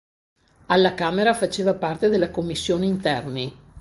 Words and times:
Alla 0.65 0.95
Camera 0.95 1.31
faceva 1.35 1.75
parte 1.75 2.09
della 2.09 2.31
commissione 2.31 2.87
interni. 2.87 3.55